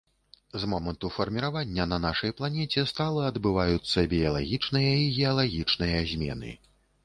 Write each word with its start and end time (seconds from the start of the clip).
З 0.61 0.69
моманту 0.69 1.09
фарміравання 1.17 1.85
на 1.91 1.99
нашай 2.07 2.33
планеце 2.41 2.85
стала 2.93 3.29
адбываюцца 3.33 4.07
біялагічныя 4.17 4.91
і 5.07 5.07
геалагічныя 5.23 5.99
змены. 6.13 6.51